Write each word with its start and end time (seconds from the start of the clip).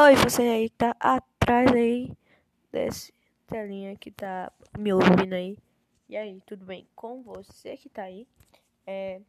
Oi, 0.00 0.14
você 0.14 0.42
aí 0.42 0.70
tá 0.70 0.94
atrás 1.00 1.72
aí 1.72 2.16
desse 2.70 3.12
telinha 3.48 3.96
que 3.96 4.12
tá 4.12 4.52
me 4.78 4.92
ouvindo 4.92 5.32
aí. 5.32 5.58
E 6.08 6.16
aí, 6.16 6.40
tudo 6.46 6.64
bem 6.64 6.86
com 6.94 7.20
você 7.20 7.76
que 7.76 7.88
tá 7.88 8.02
aí? 8.04 8.24
É, 8.86 9.20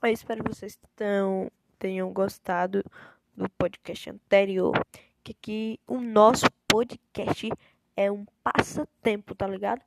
eu 0.00 0.08
espero 0.08 0.44
que 0.44 0.54
vocês 0.54 0.78
tão, 0.94 1.50
tenham 1.80 2.12
gostado 2.12 2.84
do 3.36 3.48
podcast 3.58 4.08
anterior. 4.08 4.72
Que 5.24 5.32
aqui 5.32 5.80
o 5.88 6.00
nosso 6.00 6.46
podcast 6.68 7.50
é 7.96 8.08
um 8.08 8.24
passatempo, 8.44 9.34
tá 9.34 9.48
ligado? 9.48 9.82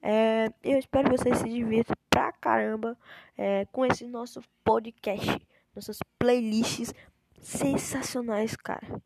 É, 0.00 0.46
eu 0.62 0.78
espero 0.78 1.10
que 1.10 1.18
vocês 1.18 1.38
se 1.38 1.48
divirtam 1.48 1.96
pra 2.08 2.30
caramba 2.30 2.96
é, 3.36 3.66
com 3.72 3.84
esse 3.84 4.06
nosso 4.06 4.40
podcast, 4.62 5.44
nossas 5.74 5.98
playlists 6.20 6.94
sensacionais, 7.40 8.54
cara 8.54 9.02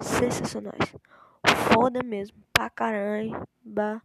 sensacionais. 0.00 0.94
Foda 1.72 2.02
mesmo, 2.02 2.36
pra 2.52 2.70
caramba. 2.70 4.02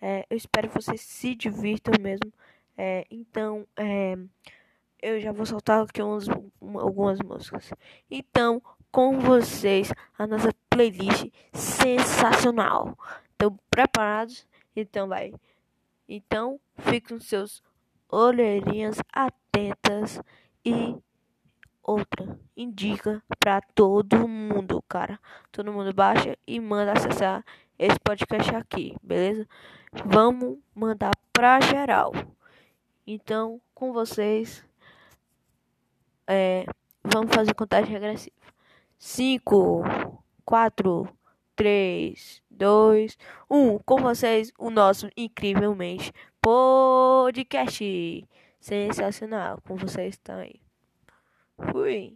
É, 0.00 0.26
eu 0.30 0.36
espero 0.36 0.68
que 0.68 0.74
vocês 0.74 1.00
se 1.00 1.34
divirtam 1.34 1.94
mesmo. 2.00 2.32
É, 2.76 3.04
então, 3.10 3.66
é, 3.76 4.16
eu 5.02 5.20
já 5.20 5.32
vou 5.32 5.44
soltar 5.44 5.82
aqui 5.82 6.02
umas, 6.02 6.28
algumas 6.28 7.18
músicas. 7.20 7.72
Então, 8.10 8.62
com 8.90 9.18
vocês, 9.18 9.92
a 10.16 10.26
nossa 10.26 10.54
playlist 10.70 11.26
sensacional. 11.52 12.96
Estão 13.32 13.58
preparados? 13.70 14.46
Então, 14.74 15.08
vai. 15.08 15.32
Então, 16.08 16.60
fiquem 16.78 17.20
seus 17.20 17.62
olheirinhas 18.08 18.98
atentas 19.12 20.20
e 20.64 20.96
outra 21.88 22.38
indica 22.54 23.22
para 23.40 23.60
todo 23.74 24.28
mundo, 24.28 24.82
cara. 24.86 25.18
Todo 25.50 25.72
mundo 25.72 25.92
baixa 25.94 26.36
e 26.46 26.60
manda 26.60 26.92
acessar 26.92 27.42
esse 27.78 27.98
podcast 28.00 28.54
aqui, 28.54 28.94
beleza? 29.02 29.48
Vamos 30.04 30.58
mandar 30.74 31.12
pra 31.32 31.60
geral. 31.60 32.12
Então, 33.06 33.60
com 33.74 33.92
vocês, 33.92 34.62
é, 36.26 36.66
vamos 37.02 37.34
fazer 37.34 37.54
contagem 37.54 37.90
regressiva. 37.90 38.36
5, 38.98 40.22
4, 40.44 41.08
3, 41.56 42.42
2, 42.50 43.18
1. 43.48 43.78
Com 43.78 43.96
vocês, 43.98 44.52
o 44.58 44.68
nosso 44.68 45.08
incrivelmente 45.16 46.12
podcast 46.42 48.28
sensacional. 48.60 49.58
Com 49.66 49.76
vocês 49.76 50.18
está 51.58 51.64
aí. 51.64 51.72
Fui. 51.72 52.12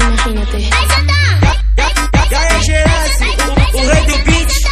Imagínate. 0.00 0.70
Já 2.30 2.42
é 2.42 2.58
GS, 2.58 3.20
o, 3.46 3.76
o 3.76 3.88
rei 3.88 4.06
do 4.06 4.24
beat. 4.24 4.65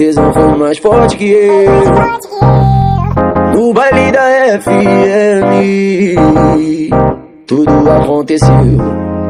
Tesão 0.00 0.32
foi 0.32 0.56
mais 0.56 0.78
forte 0.78 1.14
que 1.18 1.30
eu. 1.30 1.70
No 3.54 3.74
baile 3.74 4.10
da 4.10 4.58
FM, 4.62 5.52
tudo 7.46 7.70
aconteceu. 7.90 8.48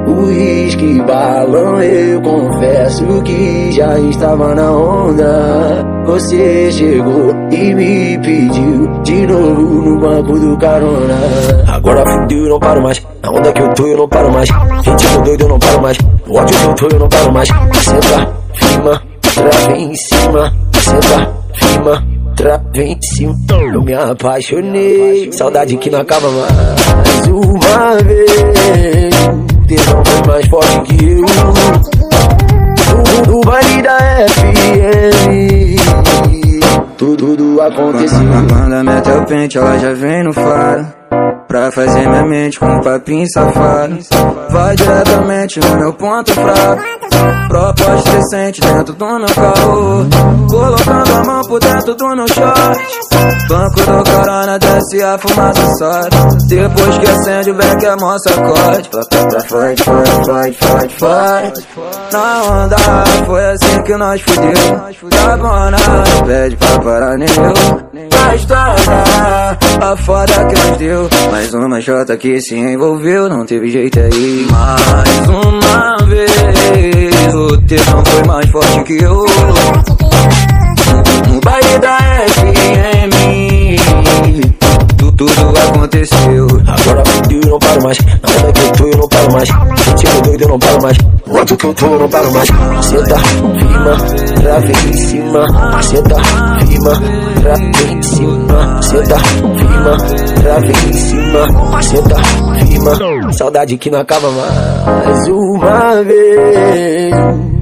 Uísque, 0.06 1.02
balão, 1.02 1.82
eu 1.82 2.22
confesso 2.22 3.04
que 3.22 3.72
já 3.72 3.98
estava 3.98 4.54
na 4.54 4.70
onda. 4.70 5.84
Você 6.06 6.70
chegou 6.70 7.34
e 7.50 7.74
me 7.74 8.16
pediu 8.18 8.86
de 9.02 9.26
novo 9.26 9.62
no 9.62 9.98
banco 9.98 10.38
do 10.38 10.56
carona. 10.56 11.18
Agora 11.66 12.06
fudeu, 12.06 12.44
eu 12.44 12.50
não 12.50 12.60
paro 12.60 12.80
mais. 12.80 13.04
Na 13.20 13.30
onda 13.32 13.52
que 13.52 13.60
eu 13.60 13.74
tô, 13.74 13.88
eu 13.88 13.96
não 13.96 14.08
paro 14.08 14.32
mais. 14.32 14.48
Ritmo 14.48 15.22
doido, 15.24 15.42
eu 15.42 15.48
não 15.48 15.58
paro 15.58 15.82
mais. 15.82 15.98
No 15.98 16.36
ódio 16.36 16.56
que 16.56 16.64
eu 16.64 16.74
tô, 16.74 16.94
eu 16.94 17.00
não 17.00 17.08
paro 17.08 17.32
mais. 17.32 17.48
Em 19.90 19.96
cima. 19.96 20.52
Senta, 20.72 21.34
firma, 21.54 22.04
trava 22.36 22.62
em 22.76 22.98
cima. 23.02 23.34
Eu 23.50 23.82
me 23.82 23.94
apaixonei. 23.94 25.32
Saudade 25.32 25.76
que 25.76 25.90
não 25.90 26.00
acaba 26.00 26.28
mais. 26.30 27.26
Uma 27.26 27.96
vez, 28.02 29.14
tesão 29.66 30.02
foi 30.04 30.26
mais 30.26 30.46
forte 30.48 30.80
que 30.82 31.04
eu. 31.04 31.24
No, 33.26 33.34
no 33.34 33.40
baile 33.42 33.82
da 33.82 33.98
FM, 34.28 35.76
tudo, 36.96 37.36
tudo 37.36 37.60
aconteceu. 37.60 38.18
Manda 38.20 38.84
mete 38.84 39.10
o 39.10 39.24
pente, 39.24 39.58
ela 39.58 39.78
já 39.78 39.92
vem 39.92 40.24
no 40.24 40.32
faro 40.32 40.86
Pra 41.48 41.70
fazer 41.72 42.08
minha 42.08 42.24
mente 42.24 42.58
com 42.60 42.66
um 42.66 42.80
papinho 42.80 43.26
safado 43.28 43.98
Vai 44.50 44.76
diretamente 44.76 45.58
no 45.60 45.76
meu 45.76 45.92
ponto 45.94 46.32
fraco 46.32 46.80
Proposta 47.48 48.10
decente 48.10 48.60
dentro 48.60 48.94
do 48.94 49.06
meu 49.06 49.26
carro. 49.26 50.08
Colocando 50.48 51.12
a 51.12 51.24
mão 51.24 51.42
por 51.42 51.60
dentro 51.60 51.94
do 51.94 52.16
meu 52.16 52.28
short. 52.28 52.80
Banco 53.48 53.80
do 53.80 54.10
corona 54.10 54.58
desce 54.58 55.02
a 55.02 55.18
fumaça 55.18 55.76
sobe. 55.76 56.46
Depois 56.48 56.98
que 56.98 57.06
acende 57.06 57.50
o 57.50 57.54
beck 57.54 57.86
a 57.86 57.96
moça 57.96 58.30
corte. 58.34 58.88
Pra 58.88 59.02
forte, 59.42 59.82
forte, 59.82 60.12
forte, 60.24 60.58
forte, 60.58 60.94
forte. 60.96 61.66
Na 62.12 62.42
onda, 62.44 62.76
foi 63.26 63.44
assim 63.46 63.82
que 63.82 63.96
nós 63.96 64.20
fudeu. 64.20 65.10
Tá 65.10 65.36
bom, 65.36 65.70
não 65.70 66.26
pede 66.26 66.56
pra 66.56 66.78
parar 66.80 67.18
nenhum. 67.18 67.52
A 68.28 68.34
história, 68.34 69.58
a 69.80 69.96
foda 69.96 70.32
que 70.46 70.68
nós 70.68 70.76
deu. 70.78 71.08
Mais 71.30 71.54
uma 71.54 71.80
jota 71.80 72.16
que 72.16 72.40
se 72.40 72.54
envolveu, 72.56 73.28
não 73.28 73.44
teve 73.44 73.70
jeito 73.70 73.98
aí. 73.98 74.46
Mais 74.50 75.28
uma 75.28 75.99
tesão 77.76 78.02
foi 78.04 78.22
mais 78.24 78.50
forte 78.50 78.82
que 78.82 79.00
eu. 79.02 79.24
No 81.28 81.40
baile 81.40 81.78
da 81.78 81.98
FM, 82.34 83.14
tu- 84.96 85.12
tudo 85.12 85.32
aconteceu. 85.68 86.46
Agora 86.66 87.04
fudeu, 87.06 87.40
eu 87.44 87.50
não 87.50 87.58
paro 87.60 87.82
mais. 87.84 87.98
Na 87.98 88.48
onda 88.48 88.52
que 88.52 88.60
eu 88.60 88.72
tô, 88.72 88.84
eu 88.88 88.98
não 88.98 89.08
paro 89.08 89.32
mais. 89.32 89.48
Tipo 90.00 90.20
doido, 90.22 90.42
eu 90.42 90.48
não 90.48 90.58
paro 90.58 90.82
mais. 90.82 90.96
Onde 91.28 91.56
que 91.56 91.64
eu 91.66 91.74
tô, 91.74 91.86
eu 91.86 91.98
não 92.00 92.08
paro 92.08 92.32
mais. 92.32 92.48
Senta, 92.84 93.18
firma, 93.18 93.96
trave 94.40 94.72
em 94.72 94.92
cima. 94.92 95.82
Senta, 95.82 96.16
firma, 96.66 96.92
trave 97.40 97.64
em 97.92 98.02
cima. 98.02 98.82
Senta, 98.82 99.18
firma, 99.18 99.96
trave 100.42 100.72
em 100.72 100.92
cima. 100.92 101.82
Senta, 101.82 102.16
firma. 102.66 103.32
Saudade 103.32 103.76
que 103.78 103.88
não 103.90 104.00
acaba 104.00 104.28
mais. 104.32 105.28
Uma 105.28 106.02
vez, 106.02 107.14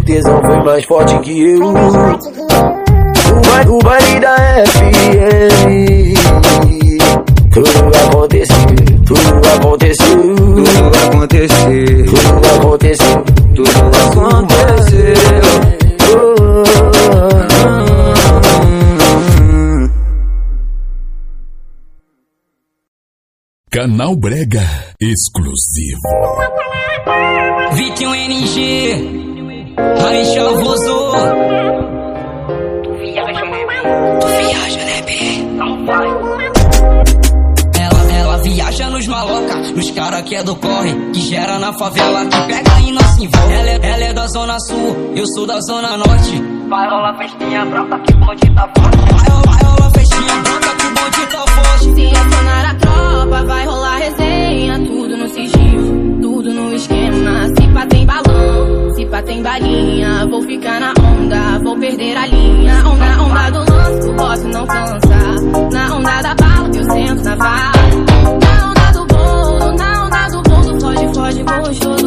tesão 0.08 0.40
foi 0.42 0.64
mais 0.64 0.84
forte 0.86 1.18
que 1.20 1.38
eu. 1.38 1.60
O 1.60 1.72
baile, 3.46 3.70
o 3.70 3.78
baile 3.80 4.20
da 4.20 4.36
FM. 4.66 6.16
Tudo 7.52 7.68
aconteceu, 8.08 8.56
tudo 9.04 9.20
aconteceu, 9.54 10.34
Tudo 10.34 10.70
aconteceu, 11.06 11.84
tudo 12.06 12.46
aconteceu, 12.56 13.24
tudo 13.54 13.70
aconteceu. 14.08 15.14
Canal 23.70 24.16
Brega 24.16 24.64
exclusivo. 25.00 26.00
Vitinho 27.74 28.14
NG, 28.14 29.27
Raixa 29.78 30.44
Vozô. 30.54 31.12
Tu 32.82 32.90
viaja, 32.98 33.44
né, 33.44 33.66
Tu 34.20 34.26
viaja, 34.26 34.84
né, 34.84 35.02
B? 35.02 35.42
Não 35.56 35.86
vai. 35.86 36.08
Ela, 37.80 38.12
ela 38.18 38.38
viaja 38.38 38.90
nos 38.90 39.06
maloca, 39.06 39.56
nos 39.76 39.90
cara 39.92 40.22
que 40.22 40.34
é 40.34 40.42
do 40.42 40.56
corre, 40.56 40.94
que 41.12 41.20
gera 41.20 41.58
na 41.58 41.72
favela, 41.74 42.26
que 42.26 42.40
pega 42.42 42.80
e 42.80 42.92
não 42.92 43.02
se 43.02 43.24
envolve. 43.24 43.54
Ela 43.54 43.68
é, 43.68 43.80
ela 43.82 44.04
é 44.04 44.12
da 44.12 44.26
zona 44.26 44.58
sul, 44.60 45.12
eu 45.14 45.26
sou 45.28 45.46
da 45.46 45.60
zona 45.60 45.96
norte. 45.96 46.42
Vai 46.68 46.88
rolar 46.90 47.16
festinha 47.16 47.64
branca 47.66 47.98
que 48.00 48.12
o 48.14 48.18
bonde 48.18 48.54
tá 48.54 48.68
forte. 48.76 48.98
Vai 48.98 49.30
rolar, 49.30 49.42
vai 49.46 49.64
rolar 49.64 49.90
festinha 49.92 50.34
branca 50.42 50.76
que 50.76 50.86
o 50.86 50.90
bonde 50.90 51.26
tá 51.30 51.46
forte. 51.46 51.94
Se 51.94 52.16
acionar 52.16 52.70
a 52.70 52.74
tropa, 52.74 53.46
vai 53.46 53.64
rolar 53.66 53.96
resenha. 53.98 54.78
Tudo 54.80 55.16
no 55.16 55.28
sigilo, 55.28 56.20
tudo 56.20 56.52
no 56.52 56.74
esquema. 56.74 57.46
Se 57.48 57.68
pá 57.72 57.86
tem 57.86 58.04
balão, 58.04 58.27
Na 64.68 65.96
onda 65.96 66.22
da 66.22 66.34
bala 66.34 66.68
que 66.70 66.78
eu 66.78 66.84
sento 66.84 67.22
na. 67.24 67.36
Na 67.36 68.70
onda 68.70 68.92
do 68.92 69.06
bolo, 69.06 69.72
na 69.76 70.04
onda 70.04 70.28
do 70.28 70.42
bolo. 70.42 70.80
Foge, 70.80 71.14
foge, 71.14 71.42
gostoso, 71.42 71.97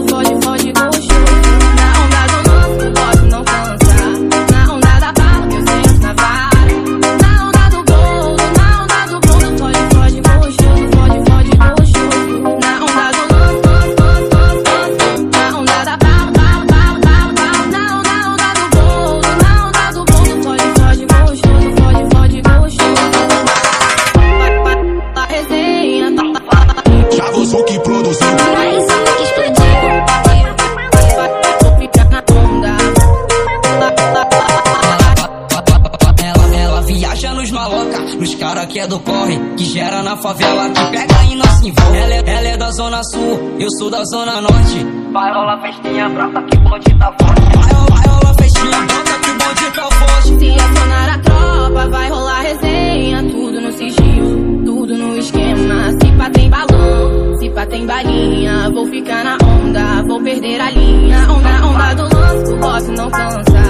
viaja 36.94 37.34
nos 37.34 37.52
maloca, 37.52 38.00
nos 38.20 38.36
cara 38.36 38.66
que 38.66 38.80
é 38.80 38.88
do 38.88 39.00
corre, 39.00 39.40
que 39.58 39.66
gera 39.66 40.02
na 40.04 40.18
favela, 40.18 40.70
que 40.70 40.86
pega 40.92 41.24
e 41.32 41.36
não 41.36 41.46
se 41.46 41.68
envolve. 41.70 41.98
Ela, 41.98 42.14
é- 42.16 42.24
ela 42.26 42.48
é 42.48 42.58
da 42.58 42.72
zona 42.72 43.02
sul, 43.04 43.56
eu 43.60 43.70
sou 43.80 43.90
da 43.90 44.04
zona 44.06 44.42
norte. 44.42 44.86
Vai 45.14 45.34
rolar 45.34 45.62
festinha 45.62 46.10
branca 46.10 46.42
que 46.44 46.58
bonde 46.58 46.94
tá 47.00 47.14
forte. 47.20 47.42
Vai 47.58 47.74
rolar, 47.74 47.96
vai 47.96 48.08
rolar 48.08 48.34
festinha 48.36 48.78
branca 48.78 49.20
que 49.24 49.32
bonde 49.32 49.76
tá 49.76 49.90
forte. 49.92 50.40
Se 50.40 50.52
acionar 50.60 51.10
a 51.10 51.20
tropa, 51.20 51.90
vai 51.90 52.10
rolar 52.10 52.42
resenha. 52.42 53.24
Tudo 53.24 53.62
no 53.62 53.72
sigilo, 53.74 54.64
tudo 54.66 54.98
no 54.98 55.18
esquema. 55.18 55.92
Se 56.02 56.12
pá 56.18 56.30
tem 56.30 56.50
balão, 56.50 57.38
se 57.40 57.50
pá 57.50 57.66
tem 57.66 57.86
balinha. 57.86 58.70
Vou 58.72 58.86
ficar 58.88 59.24
na 59.24 59.38
onda, 59.46 60.04
vou 60.08 60.22
perder 60.22 60.62
a 60.62 60.70
linha. 60.72 61.18
Onda, 61.30 61.66
onda 61.66 61.94
do 61.96 62.18
lance, 62.18 62.54
o 62.54 62.58
boss 62.58 62.88
não 62.90 63.10
cansa. 63.10 63.62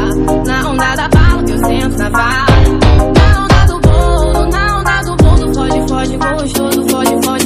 Na 0.46 0.70
onda 0.70 0.96
da 0.96 1.10
eu 1.31 1.31
sento 1.68 1.98
na 1.98 2.10
vara. 2.10 2.46
Na 3.18 3.44
onda 3.44 3.66
do 3.68 3.80
bolo, 3.80 4.46
na 4.48 4.80
onda 4.80 5.02
do 5.04 5.16
bolo. 5.16 5.54
Foge, 5.54 5.80
foge, 5.88 6.18
gostoso, 6.18 6.88
foge, 6.90 7.16
foge, 7.24 7.41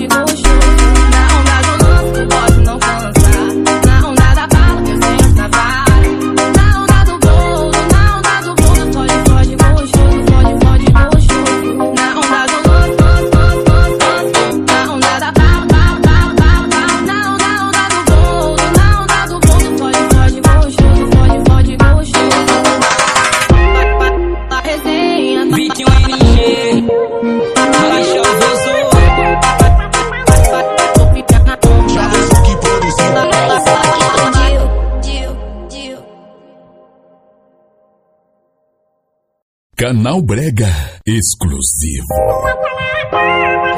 Canal 39.95 40.21
Brega 40.21 40.67
exclusivo. 41.07 42.03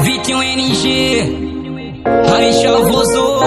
Vitinho 0.01 0.41
NG, 0.41 2.01
Raixa 2.27 2.77
Vozô. 2.79 3.39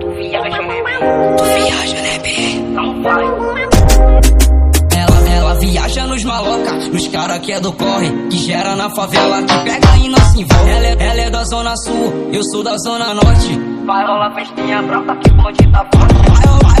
Tu 0.00 0.10
viaja, 0.16 0.62
né, 0.62 0.82
Tu 1.38 1.44
viaja, 1.44 2.02
né, 2.02 2.18
B? 2.18 2.60
Não 2.74 3.02
vai. 3.04 3.24
Ela, 4.96 5.30
ela 5.30 5.54
viaja 5.54 6.06
nos 6.08 6.24
maloca, 6.24 6.72
nos 6.92 7.06
cara 7.06 7.38
que 7.38 7.52
é 7.52 7.60
do 7.60 7.72
corre, 7.72 8.10
que 8.28 8.38
gera 8.38 8.74
na 8.74 8.90
favela, 8.90 9.42
que 9.44 9.58
pega 9.60 9.96
e 9.98 10.08
não 10.08 10.18
se 10.32 10.40
envolve. 10.40 10.70
Ela, 10.70 10.86
é- 10.86 10.96
ela 11.08 11.20
é 11.20 11.30
da 11.30 11.44
zona 11.44 11.76
sul, 11.76 12.30
eu 12.32 12.42
sou 12.50 12.64
da 12.64 12.76
zona 12.78 13.14
norte. 13.14 13.56
Vai 13.86 14.04
rolar 14.04 14.34
festinha 14.34 14.82
branca 14.82 15.14
que 15.18 15.30
o 15.30 15.34
bonde 15.36 15.70
tá 15.70 15.86
forte. 15.94 16.14
Vai 16.14 16.46
rolar, 16.46 16.74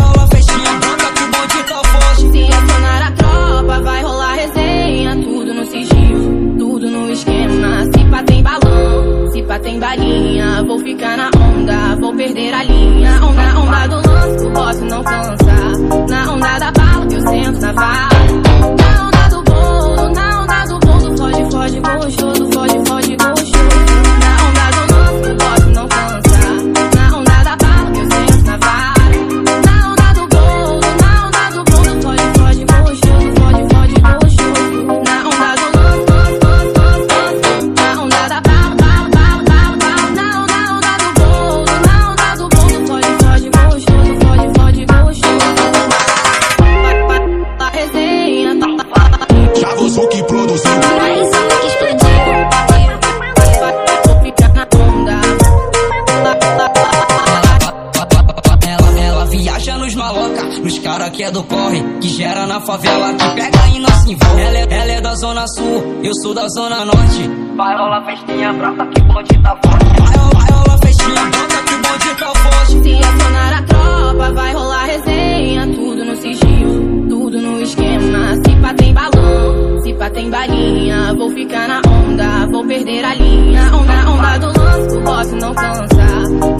favela, 62.66 63.14
que 63.14 63.28
pega 63.40 63.68
e 63.68 63.78
não 63.78 63.88
se 63.90 64.12
envolve. 64.12 64.42
Ela 64.42 64.58
é, 64.58 64.66
ela 64.70 64.92
é 64.92 65.00
da 65.00 65.14
zona 65.14 65.46
sul, 65.48 66.00
eu 66.02 66.12
sou 66.22 66.34
da 66.34 66.48
zona 66.48 66.84
norte. 66.84 67.30
Vai 67.56 67.76
rolar 67.76 68.04
festinha, 68.04 68.52
brota 68.52 68.86
que 68.86 69.00
o 69.00 69.04
bonde 69.04 69.38
tá 69.42 69.56
forte. 69.64 69.86
Vai, 70.00 70.16
rolar- 70.16 70.40
vai 70.40 70.50
rolar 70.52 70.78
festinha, 70.82 71.14
brota 71.24 71.62
que 71.66 71.74
o 71.74 71.78
bonde 71.78 72.14
tá 72.18 72.34
forte. 72.34 72.82
Se 72.82 72.94
acionar 73.04 73.58
a 73.58 73.62
tropa, 73.62 74.32
vai 74.34 74.52
rolar 74.52 74.84
resenha. 74.84 75.66
Tudo 75.68 76.04
no 76.04 76.16
sigilo, 76.16 77.08
tudo 77.08 77.40
no 77.40 77.60
esquema. 77.62 78.34
Se 78.44 78.56
pá 78.60 78.74
tem 78.74 78.92
balão, 78.92 79.80
se 79.82 79.94
pá 79.94 80.10
tem 80.10 80.30
balinha. 80.30 81.14
Vou 81.14 81.30
ficar 81.30 81.68
na 81.68 81.80
onda, 81.88 82.46
vou 82.50 82.66
perder 82.66 83.04
a 83.04 83.14
linha. 83.14 83.62
Onda, 83.74 84.10
onda 84.10 84.38
do 84.38 84.60
lance, 84.60 84.96
o 84.96 85.00
boss 85.02 85.32
não 85.32 85.54
cansa. 85.54 85.96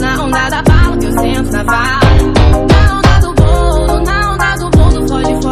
Na 0.00 0.22
onda 0.24 0.48
da 0.50 0.62
bala, 0.62 0.96
que 0.98 1.06
eu 1.06 1.12
sento 1.12 1.52
na 1.52 1.62
vara. 1.64 2.05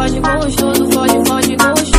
Foge, 0.05 0.19
gostoso, 0.19 0.91
foge, 0.91 1.27
foge, 1.27 1.55
gostoso. 1.55 1.94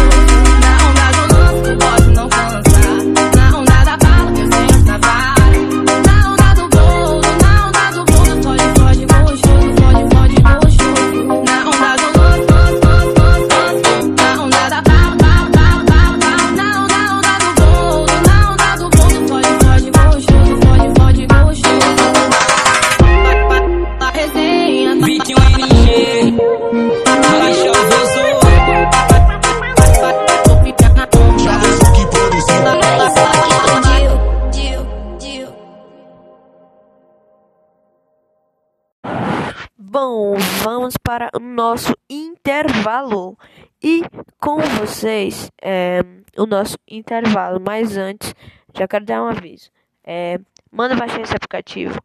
Para 41.17 41.31
o 41.35 41.39
nosso 41.41 41.95
intervalo. 42.11 43.39
E 43.83 44.03
com 44.39 44.59
vocês, 44.59 45.51
é, 45.63 46.03
o 46.37 46.45
nosso 46.45 46.77
intervalo. 46.87 47.59
Mas 47.59 47.97
antes, 47.97 48.35
já 48.77 48.87
quero 48.87 49.07
dar 49.07 49.23
um 49.23 49.29
aviso. 49.29 49.71
É, 50.05 50.39
manda 50.71 50.95
baixar 50.95 51.23
esse 51.23 51.35
aplicativo. 51.35 51.99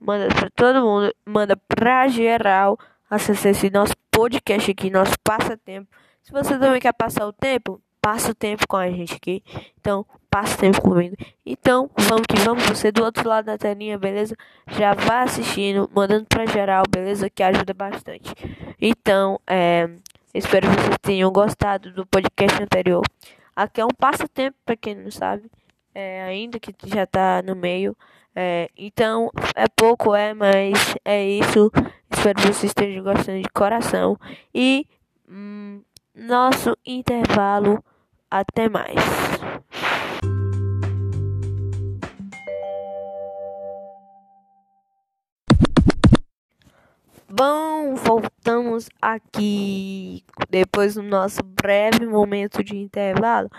Manda 0.00 0.28
para 0.28 0.48
todo 0.48 0.80
mundo. 0.80 1.14
Manda 1.26 1.56
pra 1.68 2.08
geral. 2.08 2.78
Acesse 3.10 3.50
esse 3.50 3.68
nosso 3.68 3.92
podcast 4.10 4.70
aqui, 4.70 4.88
nosso 4.88 5.14
passatempo. 5.22 5.86
Se 6.22 6.32
você 6.32 6.58
também 6.58 6.80
quer 6.80 6.94
passar 6.94 7.26
o 7.26 7.34
tempo, 7.34 7.78
passa 8.00 8.30
o 8.30 8.34
tempo 8.34 8.66
com 8.66 8.78
a 8.78 8.88
gente 8.90 9.14
aqui. 9.14 9.42
Então, 9.78 10.06
passa 10.34 10.58
tempo 10.58 10.82
comigo. 10.82 11.14
Então, 11.46 11.88
vamos 11.96 12.26
que 12.26 12.36
vamos. 12.40 12.64
Você 12.64 12.90
do 12.90 13.04
outro 13.04 13.28
lado 13.28 13.44
da 13.44 13.56
telinha, 13.56 13.96
beleza? 13.96 14.34
Já 14.66 14.92
vá 14.92 15.22
assistindo, 15.22 15.88
mandando 15.94 16.26
pra 16.26 16.44
geral, 16.44 16.82
beleza? 16.90 17.30
Que 17.30 17.40
ajuda 17.40 17.72
bastante. 17.72 18.34
Então, 18.80 19.38
é, 19.46 19.88
espero 20.34 20.68
que 20.68 20.74
vocês 20.74 20.98
tenham 21.00 21.30
gostado 21.30 21.92
do 21.92 22.04
podcast 22.04 22.60
anterior. 22.60 23.02
Aqui 23.54 23.80
é 23.80 23.84
um 23.84 23.94
passatempo, 23.96 24.56
pra 24.66 24.74
quem 24.74 24.96
não 24.96 25.10
sabe. 25.12 25.48
É, 25.94 26.24
ainda 26.24 26.58
que 26.58 26.74
já 26.84 27.06
tá 27.06 27.40
no 27.40 27.54
meio. 27.54 27.96
É, 28.34 28.68
então, 28.76 29.30
é 29.54 29.68
pouco, 29.68 30.16
é, 30.16 30.34
mas 30.34 30.96
é 31.04 31.24
isso. 31.24 31.70
Espero 32.10 32.40
que 32.40 32.48
vocês 32.48 32.64
estejam 32.64 33.04
gostando 33.04 33.40
de 33.40 33.48
coração. 33.50 34.18
E 34.52 34.84
hum, 35.30 35.80
nosso 36.12 36.76
intervalo. 36.84 37.84
Até 38.28 38.68
mais. 38.68 39.43
Bom, 47.36 47.96
voltamos 47.96 48.88
aqui 49.02 50.22
depois 50.48 50.94
do 50.94 51.02
nosso 51.02 51.42
breve 51.42 52.06
momento 52.06 52.62
de 52.62 52.76
intervalo, 52.76 53.50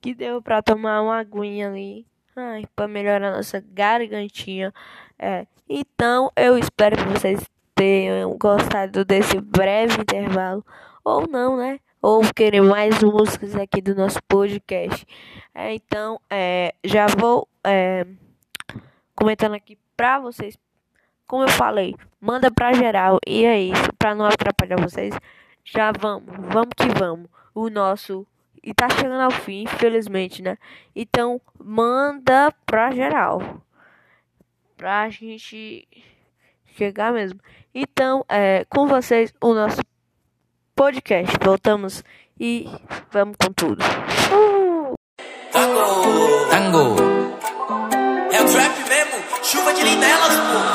que 0.00 0.12
deu 0.16 0.42
para 0.42 0.60
tomar 0.60 1.00
uma 1.00 1.18
aguinha 1.18 1.68
ali, 1.68 2.04
ai, 2.34 2.64
para 2.74 2.88
melhorar 2.88 3.30
nossa 3.30 3.60
gargantinha. 3.60 4.74
É, 5.16 5.46
então, 5.68 6.32
eu 6.34 6.58
espero 6.58 6.96
que 6.96 7.04
vocês 7.04 7.40
tenham 7.72 8.36
gostado 8.36 9.04
desse 9.04 9.40
breve 9.40 10.00
intervalo, 10.00 10.66
ou 11.04 11.28
não, 11.28 11.56
né? 11.56 11.78
Ou 12.02 12.22
querer 12.34 12.62
mais 12.62 13.00
músicas 13.00 13.54
aqui 13.54 13.80
do 13.80 13.94
nosso 13.94 14.18
podcast. 14.26 15.06
É, 15.54 15.72
então, 15.72 16.20
é, 16.28 16.74
já 16.82 17.06
vou 17.06 17.46
é, 17.62 18.04
comentando 19.14 19.54
aqui 19.54 19.78
pra 19.96 20.18
vocês 20.18 20.58
como 21.30 21.44
eu 21.44 21.48
falei, 21.48 21.94
manda 22.20 22.50
pra 22.50 22.72
geral. 22.72 23.20
E 23.24 23.44
é 23.44 23.60
isso, 23.60 23.92
pra 23.96 24.16
não 24.16 24.26
atrapalhar 24.26 24.80
vocês. 24.80 25.14
Já 25.64 25.92
vamos, 25.92 26.24
vamos 26.26 26.70
que 26.76 26.88
vamos. 26.98 27.28
O 27.54 27.70
nosso. 27.70 28.26
E 28.60 28.74
tá 28.74 28.88
chegando 28.90 29.20
ao 29.20 29.30
fim, 29.30 29.62
infelizmente, 29.62 30.42
né? 30.42 30.58
Então, 30.94 31.40
manda 31.56 32.52
pra 32.66 32.90
geral. 32.90 33.62
Pra 34.76 35.08
gente 35.08 35.86
chegar 36.76 37.12
mesmo. 37.12 37.38
Então, 37.72 38.24
é, 38.28 38.66
com 38.68 38.88
vocês, 38.88 39.32
o 39.40 39.54
nosso 39.54 39.80
podcast. 40.74 41.32
Voltamos 41.44 42.02
e 42.40 42.66
vamos 43.12 43.36
com 43.40 43.52
tudo. 43.52 43.84
Uh! 44.32 44.94
Tango, 45.52 46.96
É 48.32 48.42
o 48.42 48.52
trap 48.52 48.88
mesmo, 48.88 49.44
chuva 49.44 49.72
de 49.72 49.82
linelas, 49.84 50.36
pô. 50.36 50.69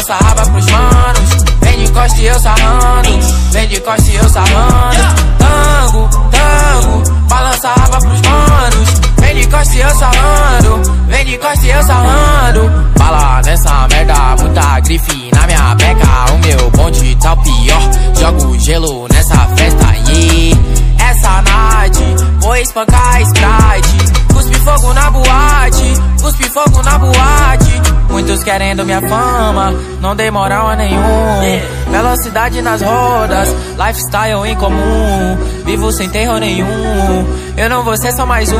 Balança 0.00 0.14
a 0.14 0.28
raba 0.28 0.42
pros 0.46 0.66
manos. 0.66 1.30
Vem 1.60 1.84
de 1.84 1.92
costa 1.92 2.18
e 2.20 2.26
eu 2.26 2.40
sarrando. 2.40 3.20
Vem 3.52 3.68
de 3.68 3.80
costa 3.80 4.10
e 4.10 4.14
eu 4.14 4.28
sarrando. 4.30 4.96
Tango, 5.38 6.08
tango, 6.30 7.28
balança 7.28 7.68
a 7.68 7.74
raba 7.74 7.98
pros 7.98 8.20
manos. 8.22 9.00
Vem 9.18 9.34
de 9.34 9.46
costa 9.48 9.76
e 9.76 9.80
eu 9.80 9.90
sarrando. 9.90 10.92
Vem 11.06 11.24
de 11.26 11.36
costa 11.36 11.66
e 11.66 11.70
eu 11.70 11.82
sarrando. 11.82 12.92
Bala 12.98 13.42
nessa 13.44 13.88
merda, 13.88 14.36
muita 14.40 14.80
grife 14.80 15.30
na 15.34 15.46
minha 15.46 15.74
beca. 15.74 16.32
O 16.32 16.46
meu 16.46 16.70
bonde 16.70 17.14
tá 17.16 17.34
o 17.34 17.36
pior. 17.42 17.90
Jogo 18.18 18.58
gelo 18.58 19.06
nessa 19.12 19.36
festa, 19.54 19.86
yeah. 20.08 21.10
Essa 21.10 21.42
night, 21.42 22.00
vou 22.40 22.56
espancar 22.56 23.20
Sprite. 23.20 24.29
Cuspe 24.40 24.56
fogo 24.60 24.94
na 24.94 25.10
boate, 25.10 25.94
cuspe 26.22 26.44
fogo 26.44 26.82
na 26.82 26.98
boate. 26.98 27.82
Muitos 28.08 28.42
querendo 28.42 28.86
minha 28.86 29.06
fama, 29.06 29.70
não 30.00 30.16
dei 30.16 30.30
moral 30.30 30.66
a 30.66 30.76
nenhum. 30.76 31.42
Velocidade 31.90 32.62
nas 32.62 32.80
rodas, 32.80 33.54
lifestyle 33.76 34.50
incomum. 34.50 35.36
Vivo 35.70 35.92
sem 35.92 36.08
terror 36.08 36.40
nenhum. 36.40 36.66
Eu 37.56 37.70
não 37.70 37.84
vou 37.84 37.96
ser 37.96 38.10
só 38.10 38.26
mais 38.26 38.50
um. 38.50 38.58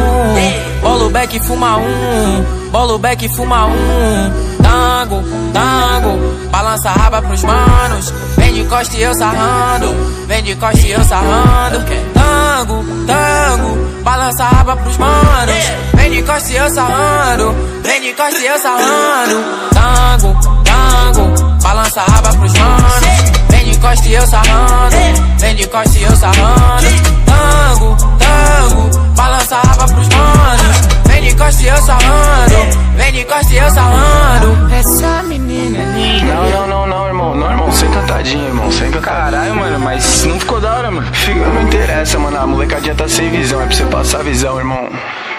Bolo 0.80 1.10
back 1.10 1.40
fuma 1.40 1.76
um, 1.76 2.70
bolo 2.70 2.98
back 3.00 3.28
fuma 3.30 3.66
um. 3.66 4.32
Tango, 4.62 5.20
tango, 5.52 6.18
balança 6.52 6.88
a 6.88 6.92
raba 6.92 7.20
pros 7.20 7.42
manos. 7.42 8.14
Vem 8.36 8.54
de 8.54 8.62
costa 8.62 8.96
e 8.96 9.02
eu 9.02 9.12
sarrando, 9.12 9.88
vem 10.28 10.40
de 10.44 10.54
costa 10.54 10.86
e 10.86 10.92
eu 10.92 11.02
sarrando. 11.02 11.84
Tango, 12.14 12.84
tango, 13.08 14.02
balança 14.04 14.44
a 14.44 14.48
raba 14.48 14.76
pros 14.76 14.96
manos. 14.96 15.72
Vem 15.94 16.12
de 16.12 16.22
costa 16.22 16.52
e 16.52 16.56
eu 16.58 16.70
sarrando, 16.70 17.54
vem 17.82 18.00
de 18.02 18.12
costa 18.12 18.38
e 18.38 18.46
eu 18.46 18.58
sarrando. 18.60 19.44
Tango, 19.74 20.40
tango, 20.62 21.58
balança 21.60 22.02
a 22.02 22.04
raba 22.04 22.28
pros 22.34 22.52
manos. 22.52 23.39
Vem 23.80 23.94
de 23.94 23.96
costa 23.96 24.08
e 24.08 24.14
eu 24.14 24.26
sarrando, 24.26 24.96
vem 25.38 25.54
de 25.54 25.66
costa 25.68 25.98
e 25.98 26.02
eu 26.02 26.16
sarrando. 26.16 26.86
Tango, 27.24 27.96
tango, 28.18 29.14
balança 29.16 29.56
a 29.56 29.60
raba 29.60 29.86
pros 29.86 30.08
manos. 30.08 30.76
Vem 31.06 31.22
de 31.22 31.34
costa 31.34 31.62
e 31.62 31.66
eu 31.66 31.76
sarrando, 31.78 32.78
vem 32.94 33.12
de 33.12 33.24
costa 33.24 33.52
e 33.52 33.56
eu 33.56 33.70
sarrando. 33.70 34.74
Essa 34.74 35.22
menina 35.22 35.78
é 35.78 35.84
linda. 35.96 36.34
Não, 36.34 36.50
não, 36.50 36.66
não, 36.66 36.86
não, 36.86 37.06
irmão. 37.06 37.34
Não, 37.34 37.50
irmão, 37.50 37.72
sem 37.72 37.90
cantadinha, 37.90 38.48
irmão. 38.48 38.70
Sem. 38.70 38.90
Caralho, 38.90 39.56
mano, 39.56 39.80
mas 39.80 40.24
não 40.26 40.38
ficou 40.38 40.60
da 40.60 40.74
hora, 40.74 40.90
mano. 40.90 41.14
Fica, 41.14 41.40
não 41.40 41.62
interessa, 41.62 42.18
mano. 42.18 42.38
A 42.38 42.46
molecadinha 42.46 42.94
tá 42.94 43.08
sem 43.08 43.30
visão. 43.30 43.62
É 43.62 43.66
pra 43.66 43.74
você 43.74 43.84
passar 43.86 44.20
a 44.20 44.22
visão, 44.22 44.58
irmão. 44.58 44.90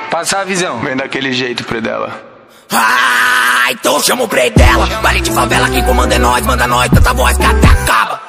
Passar 0.10 0.42
a 0.42 0.44
visão. 0.44 0.80
Vem 0.80 0.96
daquele 0.96 1.32
jeito, 1.32 1.64
Predela. 1.64 2.31
Ah, 2.74 3.72
então 3.72 4.02
chama 4.02 4.24
o 4.24 4.28
prei 4.28 4.50
dela. 4.52 4.86
Baile 5.02 5.22
de 5.22 5.32
favela, 5.32 5.70
quem 5.70 5.84
comanda 5.84 6.16
é 6.16 6.20
nós, 6.20 6.46
manda 6.46 6.68
nós, 6.68 6.90
tanta 6.90 7.14
voz 7.14 7.38
que 7.38 7.46
até 7.46 7.68
acaba. 7.68 8.22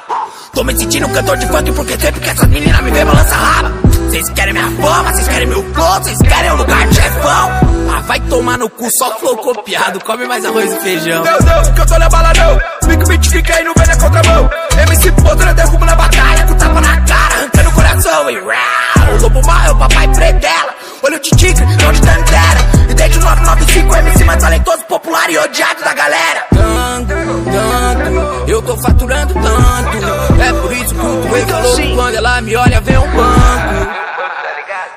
Tô 0.53 0.63
me 0.63 0.77
sentindo 0.77 1.09
cantor 1.09 1.37
de 1.37 1.47
funk 1.47 1.71
porque 1.71 1.97
sempre 1.97 2.19
que 2.19 2.29
essas 2.29 2.47
meninas 2.47 2.81
me 2.81 2.91
vê 2.91 3.03
balança 3.03 3.35
raba. 3.35 3.71
Vocês 4.07 4.29
querem 4.29 4.53
minha 4.53 4.69
fama, 4.69 5.11
vocês 5.11 5.27
querem 5.27 5.47
meu 5.47 5.73
flow, 5.73 5.93
vocês 5.95 6.17
querem 6.19 6.51
o 6.51 6.55
lugar 6.57 6.87
de 6.87 6.95
chefão. 6.95 7.51
A 7.95 8.01
vai 8.01 8.19
tomar 8.19 8.57
no 8.59 8.69
cu, 8.69 8.87
só 8.91 9.17
flow 9.17 9.37
copiado. 9.37 9.99
Come 10.03 10.27
mais 10.27 10.45
arroz 10.45 10.71
e 10.71 10.79
feijão. 10.81 11.23
Deus, 11.23 11.43
Deus, 11.43 11.69
que 11.69 11.81
eu 11.81 11.85
tô 11.85 11.97
na 11.97 12.09
bala 12.09 12.31
não. 12.35 12.89
Fica 12.89 13.05
beat, 13.07 13.29
fica 13.29 13.55
aí, 13.55 13.63
não 13.63 13.73
vem 13.75 13.87
na 13.87 13.95
contramão. 13.97 14.49
MC 14.77 15.11
Podre, 15.13 15.53
derrubo 15.53 15.85
na 15.85 15.95
batalha, 15.95 16.45
com 16.45 16.53
tapa 16.55 16.81
na 16.81 17.01
cara, 17.01 17.35
arrancando 17.35 17.69
o 17.69 17.73
coração. 17.73 18.29
E 18.29 18.35
rau, 18.35 19.17
lobo 19.21 19.47
mal 19.47 19.65
é 19.65 19.71
o 19.71 19.75
papai 19.77 20.07
predela. 20.09 20.75
Olho 21.01 21.19
de 21.19 21.29
tigre, 21.31 21.65
não 21.65 21.91
de 21.91 22.01
tantera. 22.01 22.82
Desde 22.95 23.17
o 23.17 23.21
995, 23.21 23.95
MC 23.95 24.23
mais 24.23 24.41
talentoso, 24.41 24.83
popular 24.85 25.29
e 25.29 25.37
odiado 25.37 25.83
da 25.83 25.93
galera. 25.93 26.45
Tanto, 26.53 27.13
tanto, 27.51 28.49
eu 28.49 28.61
tô 28.61 28.77
faturando 28.77 29.33
tanto. 29.33 30.41
É 30.41 30.53
por 30.53 30.71
isso 30.71 30.93
que 30.95 31.01
o 31.01 31.21
Wake 31.29 31.51
falou 31.51 31.75
que 31.75 31.95
quando 31.95 32.15
ela 32.15 32.41
me 32.41 32.55
olha, 32.55 32.81
vem 32.81 32.97
um 32.97 33.11
banco. 33.11 34.03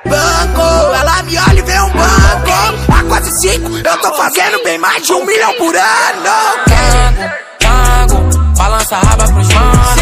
Banco, 0.04 0.94
ela 0.94 1.22
me 1.24 1.38
olha 1.38 1.58
e 1.58 1.62
vê 1.62 1.80
um 1.80 1.90
banco. 1.90 2.96
A 2.96 3.02
quase 3.08 3.40
cinco, 3.40 3.76
eu 3.76 3.98
tô 3.98 4.14
fazendo 4.14 4.62
bem 4.62 4.78
mais 4.78 5.04
de 5.04 5.12
um 5.12 5.24
milhão 5.24 5.52
por 5.54 5.74
ano. 5.74 6.22
Tango, 6.66 7.30
tango, 7.58 8.56
balança 8.56 8.96
a 8.96 9.00
raba 9.00 9.24
pros 9.24 9.48
manos. 9.48 9.94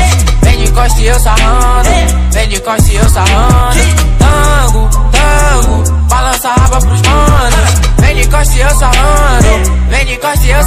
Vem 0.43 0.59
de 0.65 0.73
costa 0.73 1.01
e 1.01 1.07
eu 1.07 1.21
sarrando. 1.21 1.89
Vem 2.33 2.49
de 2.49 2.61
costa 2.61 2.93
e 2.93 2.97
eu 2.97 3.09
sarrando. 3.09 4.14
Balança 6.09 6.49
a 6.49 6.55
raba 6.55 6.79
pros 6.79 7.03
manos. 7.03 7.81
Vem 7.99 8.17
de 8.17 8.29
costa 8.29 8.55
e 8.57 8.61
eu 8.61 8.71
sarrando. 8.71 9.73
Vem 9.89 10.07
de 10.07 10.17
costa 10.17 10.47
e 10.47 10.51
eu 10.51 10.63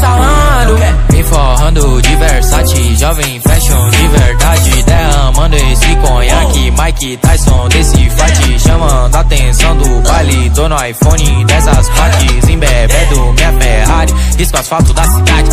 sarrando. 0.68 1.14
Me 1.14 1.24
forrando 1.24 2.02
de 2.02 2.16
Versace, 2.16 2.96
jovem 2.96 3.40
fashion 3.40 3.90
de 3.90 4.08
verdade. 4.08 4.84
Derramando 4.84 5.56
esse 5.56 5.96
conhaque, 5.96 6.72
Mike 6.72 7.18
Tyson 7.18 7.68
desse 7.70 8.10
fight. 8.10 8.60
Chamando 8.60 9.16
a 9.16 9.20
atenção 9.20 9.78
do 9.78 10.02
baile. 10.02 10.50
Tô 10.52 10.68
no 10.68 10.76
iPhone 10.84 11.46
dessas 11.46 11.90
partes. 11.90 12.50
Embebendo 12.50 13.34
minha 13.34 13.54
Ferrari, 13.54 14.14
risco 14.38 14.58
asfalto 14.58 14.94
da 14.94 15.04
cidade. 15.04 15.50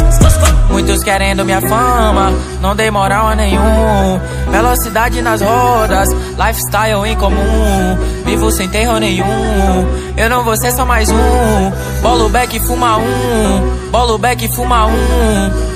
Muitos 0.70 1.04
querendo 1.04 1.44
minha 1.44 1.60
fama, 1.60 2.32
não 2.60 2.74
dei 2.74 2.90
moral 2.90 3.28
a 3.28 3.34
nenhum. 3.36 4.20
Velocidade 4.50 5.22
nas 5.22 5.40
rodas, 5.40 6.08
lifestyle 6.10 7.06
em 7.06 7.14
comum. 7.16 7.98
Vivo 8.24 8.50
sem 8.50 8.68
terror 8.68 8.98
nenhum. 8.98 9.86
Eu 10.16 10.28
não 10.30 10.44
vou 10.44 10.56
ser 10.56 10.72
só 10.72 10.84
mais 10.84 11.10
um. 11.10 11.72
Bolo 12.02 12.28
back 12.28 12.58
fuma 12.60 12.96
um. 12.96 13.90
Bolo 13.90 14.18
back 14.18 14.48
fuma 14.54 14.86
um. 14.86 15.03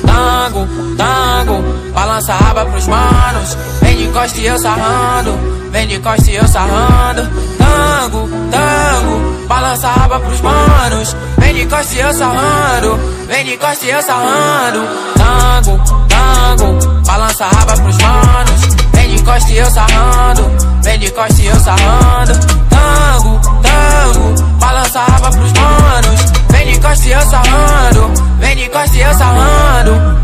Tango, 0.06 0.66
tango, 0.96 1.62
balança 1.92 2.32
a 2.32 2.36
raba 2.36 2.66
pros 2.66 2.86
manos. 2.86 3.56
Vem 3.82 3.96
de 3.96 4.08
costa 4.08 4.38
e 4.40 4.46
eu 4.46 4.58
sarrando. 4.58 5.38
Vem 5.70 5.86
de 5.86 5.98
costa 5.98 6.30
e 6.30 6.36
eu 6.36 6.48
sarrando. 6.48 7.28
Tango, 7.58 8.28
tango, 8.50 9.46
balança 9.46 9.88
a 9.88 9.92
raba 9.92 10.20
pros 10.20 10.40
manos. 10.40 11.16
Vem 11.38 11.54
de 11.54 11.66
costa 11.66 11.94
e 11.94 12.00
eu 12.00 12.12
sarrando. 12.14 12.98
Vem 13.26 13.44
de 13.44 13.56
costa 13.56 13.84
e 13.84 13.90
eu 13.90 14.02
sarrando. 14.02 14.80
Tango, 15.16 15.78
tango, 16.08 17.02
balança 17.06 17.44
a 17.44 17.48
raba 17.48 17.72
pros 17.74 17.96
manos. 17.98 18.76
Vem 18.94 19.16
de 19.16 19.22
costa 19.22 19.52
e 19.52 19.58
eu 19.58 19.70
sarrando. 19.70 20.50
Vem 20.82 20.98
de 20.98 21.10
costa 21.10 21.42
e 21.42 21.46
eu 21.46 21.60
sarrando. 21.60 22.32
Tango, 22.70 23.40
tango, 23.62 24.58
balança 24.58 25.00
a 25.00 25.04
raba 25.04 25.30
pros 25.30 25.52
manos. 25.52 26.37
Vem 26.78 26.80
de 26.80 26.86
costa 26.86 27.06
e 27.08 27.10
eu 27.10 27.20
sarrando. 27.22 28.12
Vem 28.38 28.56
de 28.56 28.68
costa 28.68 28.96
e 28.96 29.00
eu 29.00 29.14
sarrando. 29.14 30.18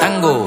Tango, 0.00 0.44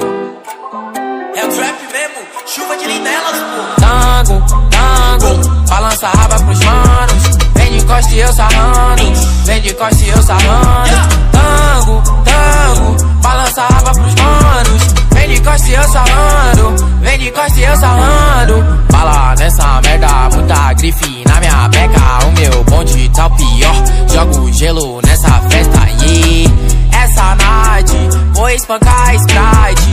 É 1.34 1.44
o 1.44 1.48
trap 1.48 1.78
mesmo, 1.92 2.20
chuva 2.46 2.76
de 2.76 2.86
lindelas, 2.86 3.32
pô. 3.32 3.80
tango, 3.80 4.42
tango, 4.70 5.66
balança 5.68 6.06
a 6.06 6.10
raba 6.10 6.36
pros 6.36 6.60
manos. 6.64 7.24
Vem 7.54 7.78
de 7.78 7.84
costa 7.86 8.12
e 8.12 8.18
eu 8.20 8.32
sarrando. 8.32 9.02
Vem 9.44 9.62
de 9.62 9.74
costa 9.74 10.04
e 10.04 10.08
eu 10.08 10.22
sarrando. 10.22 10.90
Tango, 11.32 12.02
tango, 12.24 13.20
balança 13.22 13.62
a 13.62 13.66
raba 13.74 13.92
pros 13.92 14.14
manos. 14.14 14.93
Vem 15.24 15.36
de 15.36 15.40
costa 15.40 15.68
e 15.70 15.72
eu 15.72 15.82
sarrando. 15.84 16.86
Vem 17.00 17.18
de 17.18 17.30
costa 17.30 17.58
e 17.58 17.64
eu 17.64 17.76
sarrando. 17.78 18.62
Fala 18.90 19.34
nessa 19.36 19.80
merda, 19.80 20.28
muita 20.34 20.74
grife 20.74 21.24
na 21.26 21.40
minha 21.40 21.68
beca. 21.68 22.26
O 22.26 22.32
meu 22.32 22.64
bonde 22.64 23.08
tá 23.08 23.26
o 23.26 23.30
pior. 23.30 23.74
Jogo 24.12 24.52
gelo 24.52 25.00
nessa 25.00 25.30
festa, 25.48 25.80
yeah. 26.02 26.54
Essa 26.92 27.36
night, 27.36 27.94
vou 28.34 28.50
espancar 28.50 29.14
Sprite. 29.14 29.83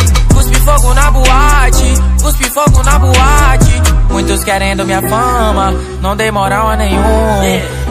Muitos 4.21 4.43
querendo 4.43 4.85
minha 4.85 5.01
fama, 5.01 5.73
não 5.99 6.15
dei 6.15 6.29
moral 6.29 6.69
a 6.69 6.75
nenhum. 6.75 7.01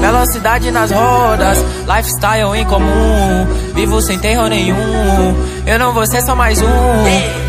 Velocidade 0.00 0.70
nas 0.70 0.92
rodas, 0.92 1.58
lifestyle 1.88 2.54
em 2.54 2.64
comum. 2.66 3.46
Vivo 3.74 4.00
sem 4.00 4.16
terror 4.16 4.48
nenhum. 4.48 5.34
Eu 5.66 5.76
não 5.76 5.92
vou 5.92 6.06
ser 6.06 6.22
só 6.22 6.36
mais 6.36 6.62
um. 6.62 6.68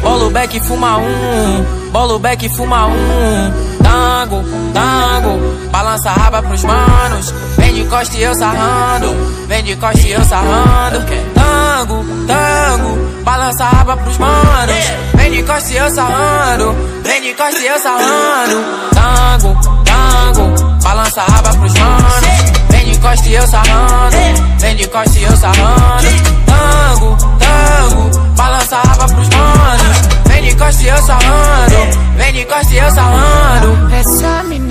Bolo 0.01 0.31
back 0.31 0.59
fuma 0.61 0.97
um, 0.97 1.63
bolo 1.91 2.17
back 2.17 2.49
fuma 2.49 2.87
um. 2.87 3.53
Tango, 3.83 4.43
tango, 4.73 5.69
balança 5.71 6.09
a 6.09 6.13
raba 6.13 6.41
pros 6.41 6.63
manos. 6.63 7.31
Vem 7.71 7.83
de 7.83 7.89
costa 7.89 8.17
e 8.17 8.23
eu 8.23 8.35
sarrando, 8.35 9.15
vem 9.47 9.63
de 9.63 9.75
costa 9.77 10.05
e 10.05 10.11
eu 10.11 10.21
sarrando. 10.25 11.05
Tango, 11.33 12.05
tango, 12.27 13.23
balança 13.23 13.63
a 13.63 13.69
raba 13.69 13.95
pros 13.95 14.17
manos. 14.17 14.75
Vem 15.13 15.31
de 15.31 15.43
costa 15.43 15.71
e 15.71 15.77
eu 15.77 15.89
sarrando, 15.89 16.75
vem 17.01 17.21
de 17.21 17.33
costa 17.33 17.59
e 17.61 17.67
eu 17.67 17.79
sarrando. 17.79 18.61
Tango, 18.93 19.57
tango, 19.85 20.81
balança 20.83 21.21
a 21.21 21.31
raba 21.31 21.49
pros 21.51 21.73
manos. 21.73 22.25
Vem 22.71 22.91
de 22.91 22.99
costa 22.99 23.29
e 23.29 23.35
eu 23.35 23.47
sarrando, 23.47 24.17
vem 24.59 24.75
de 24.75 24.87
costa 24.89 25.17
e 25.17 25.23
eu 25.23 25.37
sarrando. 25.37 26.07
Tango, 26.45 27.17
tango, 27.39 28.35
balança 28.35 28.75
a 28.75 28.81
raba 28.81 29.05
pros 29.05 29.29
manos. 29.29 29.97
Vem 30.25 30.43
de 30.43 30.55
costa 30.57 30.83
e 30.83 30.87
eu 30.89 30.97
sarrando, 31.03 31.97
vem 32.17 32.33
de 32.33 32.45
costa 32.45 32.73
e 32.73 32.77
eu 32.77 32.91
sarrando. 32.91 33.95
Essa 33.95 34.43
menina 34.43 34.70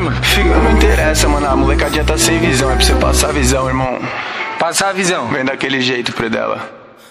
mano. 0.00 0.16
Fica, 0.22 0.56
não 0.56 0.70
interessa, 0.72 1.28
mano. 1.28 1.46
A 1.46 1.56
molecadinha 1.56 2.04
tá 2.04 2.16
sem 2.18 2.38
visão. 2.38 2.70
É 2.70 2.76
pra 2.76 2.84
você 2.84 2.94
passar 2.94 3.28
a 3.28 3.32
visão, 3.32 3.68
irmão. 3.68 3.98
Passar 4.58 4.90
a 4.90 4.92
visão. 4.92 5.28
Vem 5.28 5.44
daquele 5.44 5.80
jeito, 5.80 6.12
predela. 6.12 6.70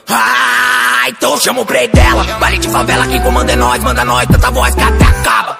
Ah, 0.09 1.03
então 1.07 1.39
chama 1.39 1.61
o 1.61 1.65
play 1.65 1.87
dela. 1.87 2.23
Baile 2.39 2.57
de 2.57 2.69
favela, 2.69 3.07
quem 3.07 3.21
comanda 3.21 3.51
é 3.51 3.55
nós, 3.55 3.83
manda 3.83 4.03
nós, 4.03 4.27
tanta 4.27 4.51
voz 4.51 4.73
que 4.73 4.81
até 4.81 5.05
acaba. 5.05 5.57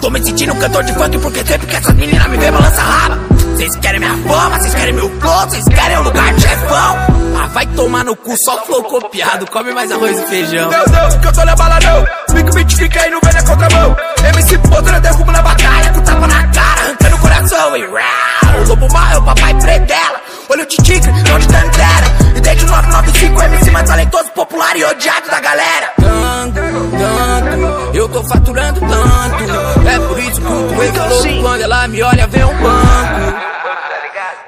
Tô 0.00 0.08
me 0.10 0.22
sentindo 0.24 0.54
cantor 0.54 0.84
de 0.84 0.92
funk 0.94 1.18
porque 1.18 1.44
sempre 1.44 1.66
que 1.66 1.76
essas 1.76 1.94
meninas 1.94 2.26
me 2.28 2.36
vê 2.38 2.50
balança 2.50 2.80
raba. 2.80 3.39
Vocês 3.60 3.76
querem 3.76 4.00
minha 4.00 4.16
fama, 4.16 4.58
vocês 4.58 4.74
querem 4.74 4.94
meu 4.94 5.20
flow, 5.20 5.40
vocês 5.40 5.64
querem 5.66 5.98
o 5.98 6.02
lugar 6.02 6.32
de 6.32 6.40
chefão. 6.40 6.96
Ah, 7.38 7.46
vai 7.48 7.66
tomar 7.66 8.02
no 8.06 8.16
cu, 8.16 8.34
só 8.42 8.64
flow 8.64 8.82
copiado, 8.84 9.46
come 9.50 9.74
mais 9.74 9.92
arroz 9.92 10.18
e 10.18 10.26
feijão. 10.28 10.70
Deus, 10.70 10.90
Deus, 10.90 11.14
que 11.16 11.26
eu 11.26 11.32
tô 11.34 11.44
na 11.44 11.54
bala 11.54 11.78
não. 11.80 12.34
Fica 12.34 12.52
beat, 12.54 12.74
fica 12.74 13.02
aí, 13.02 13.10
não 13.10 13.20
vem 13.22 13.34
na 13.34 13.42
contramão. 13.42 13.96
MC 14.34 14.58
Podre, 14.60 14.98
derrubo 15.00 15.30
na 15.30 15.42
batalha, 15.42 15.92
com 15.92 16.00
tapa 16.00 16.26
na 16.26 16.46
cara, 16.46 16.80
arrancando 16.80 17.16
o 17.16 17.18
coração. 17.18 17.76
E 17.76 17.82
rau, 17.82 18.64
lobo 18.66 18.90
mal 18.94 19.22
papai 19.24 19.54
predela. 19.60 20.20
Olho 20.50 20.66
de 20.66 20.76
tigre, 20.78 21.12
não 21.12 21.38
de 21.38 21.46
tantera. 21.46 22.06
E 22.34 22.40
desde 22.40 22.64
o 22.64 22.68
995, 22.68 23.42
MC 23.42 23.70
mais 23.70 23.88
talentoso, 23.88 24.30
popular 24.32 24.76
e 24.76 24.84
odiado 24.84 25.30
da 25.30 25.38
galera. 25.38 25.92
Tanto, 26.00 26.60
tanto, 26.98 27.96
eu 27.96 28.08
tô 28.08 28.20
faturando 28.24 28.80
tanto. 28.80 29.88
É 29.88 29.98
por 30.08 30.18
isso 30.18 30.40
que 30.40 30.46
o 30.48 30.74
Wake 30.74 30.98
falou 30.98 31.22
que 31.22 31.40
quando 31.40 31.60
ela 31.60 31.86
me 31.86 32.02
olha, 32.02 32.26
vem 32.26 32.42
um 32.42 32.56
banco. 32.56 33.50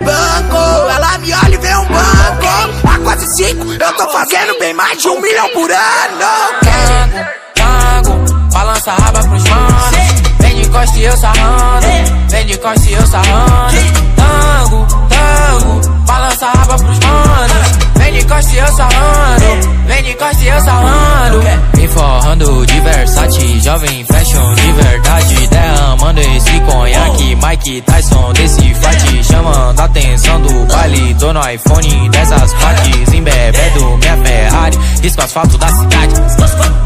Banco, 0.01 0.91
ela 0.91 1.19
me 1.19 1.33
olha 1.35 1.55
e 1.55 1.59
vê 1.59 1.77
um 1.77 1.87
banco. 1.87 2.93
A 2.93 2.99
quase 3.05 3.37
cinco, 3.37 3.73
eu 3.73 3.93
tô 3.93 4.09
fazendo 4.11 4.59
bem 4.59 4.75
mais 4.75 5.01
de 5.01 5.09
um 5.09 5.21
milhão 5.21 5.49
por 5.51 5.71
ano. 5.71 6.19
Tango, 6.65 7.27
tango, 7.55 8.51
balança 8.53 8.91
a 8.91 8.95
raba 8.97 9.21
pros 9.21 9.45
manos. 9.45 9.91
Vem 10.41 10.63
de 10.63 10.69
costa 10.69 10.99
e 10.99 11.05
eu 11.05 11.17
sarrando, 11.17 11.87
vem 12.29 12.47
de 12.47 12.59
costa 12.59 12.91
e 12.91 12.93
eu 12.93 13.07
sarrando. 13.07 13.77
Tango, 14.17 14.82
tango, 16.33 16.43
balança 16.43 16.47
a 16.47 16.53
raba 16.53 16.77
pros 16.77 16.99
manos. 16.99 17.82
Vem 18.03 18.15
de 18.15 18.25
costa 18.27 18.53
e 18.53 18.59
eu 18.59 18.67
sarrando, 18.67 19.69
vem 19.87 20.03
de 20.03 20.15
costa 20.15 20.43
e 20.43 20.49
eu 20.49 20.61
sarrando. 20.61 21.39
Me 21.77 21.89
forrando 21.89 22.67
de 22.67 22.81
Versace, 22.81 23.61
jovem 23.61 24.05
fashion 24.05 24.55
de 24.55 24.73
verdade. 24.73 25.47
Derramando 25.47 26.21
esse 26.21 26.61
conhaque, 26.61 27.37
Mike 27.37 27.81
Tyson 27.83 28.33
desse 28.33 28.75
fight. 28.75 29.25
Chamando 29.25 29.79
a 29.79 29.85
atenção 29.85 30.41
do 30.41 30.67
baile, 30.67 31.15
tô 31.15 31.33
no 31.33 31.41
iPhone 31.49 32.09
dessas 32.11 32.53
partes, 32.55 33.13
embebedo 33.15 33.97
minha 33.99 34.17
Ferrari, 34.17 34.79
risco 35.01 35.23
asfalto 35.23 35.57
da 35.57 35.69
cidade. 35.69 36.15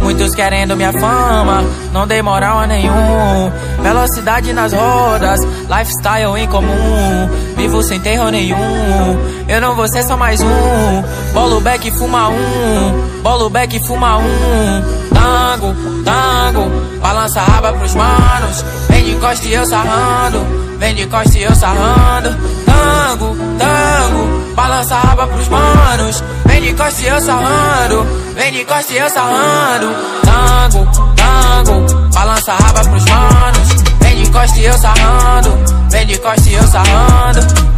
Muitos 0.02 0.34
querendo 0.34 0.76
minha 0.76 0.92
fama, 0.92 1.64
não 1.92 2.06
dei 2.06 2.20
moral 2.20 2.58
a 2.58 2.66
nenhum. 2.66 3.50
Velocidade 3.82 4.52
nas 4.52 4.72
rodas, 4.72 5.40
lifestyle 5.40 6.36
em 6.36 6.46
comum. 6.46 7.28
Vivo 7.56 7.82
sem 7.82 7.98
terror 8.00 8.30
nenhum, 8.30 9.18
eu 9.48 9.60
não 9.60 9.74
vou 9.74 9.88
ser 9.88 10.02
só 10.04 10.16
mais 10.16 10.40
um. 10.42 11.02
Bolo 11.32 11.60
back 11.60 11.90
fuma 11.92 12.28
um, 12.28 13.20
bolo 13.22 13.50
back 13.50 13.78
fuma 13.86 14.18
um. 14.18 14.82
Tango, 15.12 15.74
tango, 16.04 16.70
balança 17.00 17.40
a 17.40 17.44
raba 17.44 17.72
pros 17.72 17.94
manos. 17.94 18.64
Vem 18.88 19.04
de 19.04 19.14
costa 19.16 19.46
e 19.46 19.52
eu 19.52 19.66
sarrando, 19.66 20.46
vem 20.78 20.94
de 20.94 21.06
costa 21.06 21.38
e 21.38 21.42
eu 21.42 21.54
sarrando. 21.54 22.30
Tango, 22.64 23.36
tango, 23.58 24.54
balança 24.54 24.94
a 24.94 25.00
raba 25.00 25.26
pros 25.26 25.48
manos. 25.48 26.22
Vem 26.46 26.62
de 26.62 26.74
costa 26.74 27.02
e 27.02 27.06
eu 27.06 27.20
sarrando, 27.20 28.06
vem 28.34 28.52
de 28.52 28.64
costa 28.64 28.92
e 28.92 28.96
eu 28.96 29.10
sarrando. 29.10 29.94
Tango, 30.24 30.86
tango, 31.16 32.10
balança 32.14 32.52
a 32.52 32.56
raba 32.56 32.80
pros 32.80 33.04
manos. 33.04 33.68
Vem 34.00 34.22
de 34.22 34.30
costa 34.30 34.58
e 34.58 34.64
eu 34.64 34.78
sarrando, 34.78 35.50
vem 35.90 36.06
de 36.06 36.18
costa 36.18 36.48
e 36.48 36.54
eu 36.54 36.66
sarrando. 36.66 37.75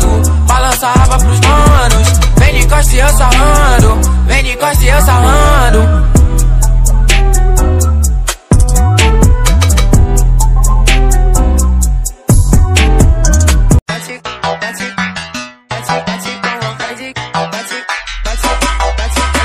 Tango, 0.00 0.46
balança 0.46 0.88
a 0.88 1.18
pros 1.18 1.40
manos. 1.40 2.08
Vem 2.38 2.60
de 2.60 2.68
costa 2.68 2.94
e 2.94 2.98
eu 2.98 3.08
sarrando, 3.08 4.00
vem 4.26 4.44
de 4.44 4.56
costa 4.56 4.84
e 4.84 4.88
eu 4.88 5.00
sarrando. 5.00 6.06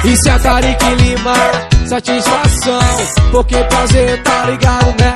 Isso 0.04 0.30
é 0.30 0.40
Tarik 0.40 0.84
Lima, 0.96 1.34
satisfação 1.88 2.82
Porque 3.32 3.56
prazer 3.64 4.22
tá 4.24 4.46
ligado, 4.46 4.88
né? 5.00 5.14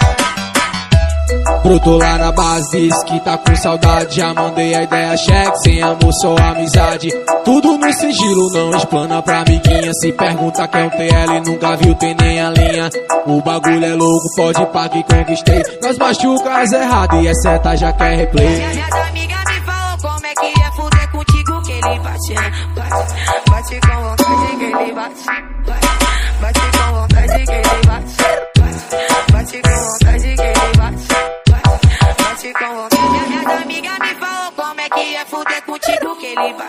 Brotou 1.63 1.97
lá 1.97 2.17
na 2.17 2.31
base, 2.31 2.89
que 3.05 3.19
tá 3.21 3.37
com 3.37 3.55
saudade. 3.55 4.17
Já 4.17 4.33
mandei 4.33 4.75
a 4.75 4.83
ideia, 4.83 5.17
cheque, 5.17 5.57
sem 5.59 5.81
amor, 5.81 6.13
só 6.21 6.35
amizade. 6.37 7.09
Tudo 7.43 7.77
no 7.77 7.93
sigilo, 7.93 8.51
não 8.53 8.77
explana 8.77 9.21
pra 9.21 9.41
amiguinha. 9.41 9.93
Se 9.93 10.11
pergunta 10.11 10.67
quem 10.67 10.81
é 10.81 10.83
um 10.83 10.89
TL, 10.89 11.41
nunca 11.45 11.75
viu, 11.77 11.95
tem 11.95 12.15
nem 12.19 12.41
a 12.41 12.49
linha. 12.51 12.89
O 13.25 13.41
bagulho 13.41 13.85
é 13.85 13.95
louco, 13.95 14.35
pode 14.35 14.65
pá 14.67 14.87
que 14.89 15.03
conquistei. 15.03 15.63
Nós 15.81 15.97
machucas 15.97 16.71
errado 16.71 17.21
e 17.21 17.27
é 17.27 17.33
seta, 17.33 17.75
já 17.75 17.91
quer 17.93 18.15
replay. 18.15 18.67
Minhas 18.67 18.91
amigas 18.91 19.43
me 19.45 19.61
falam 19.65 19.97
como 19.97 20.25
é 20.25 20.33
que 20.33 20.61
é 20.61 20.71
fuder 20.71 21.11
contigo 21.11 21.61
que 21.63 21.71
ele 21.71 21.99
bate, 21.99 22.33
bate, 22.75 23.49
bate 23.49 23.79
com 23.81 24.03
vontade 24.03 24.57
que 24.57 24.63
ele 24.63 24.93
bate 24.93 25.44